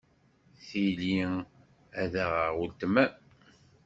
Tili 0.65 1.19
ad 2.01 2.13
aɣeɣ 2.23 2.51
weltma-m. 2.57 3.13